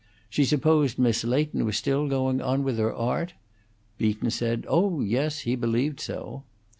She 0.31 0.45
supposed 0.45 0.97
Miss 0.97 1.23
Leighton 1.23 1.63
was 1.63 1.77
still 1.77 2.07
going 2.07 2.41
on 2.41 2.63
with 2.63 2.79
her 2.79 2.91
art? 2.91 3.35
Beaton 3.99 4.31
said, 4.31 4.65
Oh 4.67 5.01
yes, 5.01 5.41
he 5.41 5.55
believed 5.55 5.99
so. 5.99 6.41